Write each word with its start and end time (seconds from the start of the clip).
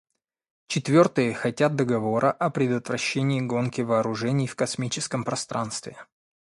Четвертые 0.65 1.31
хотят 1.35 1.75
договора 1.75 2.31
о 2.31 2.49
предотвращении 2.49 3.39
гонки 3.39 3.81
вооружений 3.81 4.47
в 4.47 4.55
космическом 4.55 5.23
пространстве. 5.23 5.95